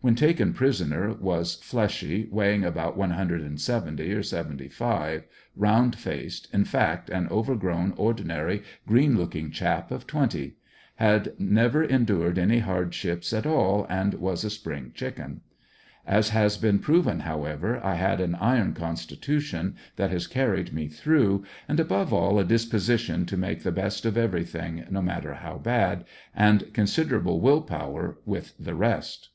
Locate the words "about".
2.66-2.96